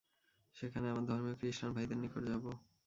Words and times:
সেখানে 0.55 0.85
আমার 0.89 1.05
ধর্মীয় 1.05 1.35
খৃষ্টান 1.39 1.69
ভাইদের 1.75 1.97
নিকট 1.97 2.23
যাব। 2.27 2.45